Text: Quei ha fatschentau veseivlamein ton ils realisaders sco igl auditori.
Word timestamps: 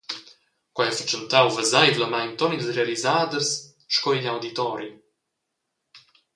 Quei 0.75 0.87
ha 0.89 0.93
fatschentau 0.99 1.47
veseivlamein 1.57 2.31
ton 2.39 2.55
ils 2.55 2.71
realisaders 2.77 3.49
sco 3.95 4.09
igl 4.17 4.31
auditori. 4.33 4.89